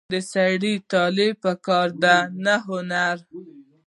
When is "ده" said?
2.03-2.15